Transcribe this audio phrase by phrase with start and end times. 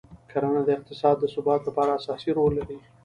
[0.31, 2.77] کرنه د اقتصاد د ثبات لپاره اساسي رول لري.